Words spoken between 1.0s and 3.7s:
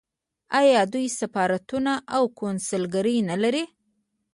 سفارتونه او کونسلګرۍ نلري؟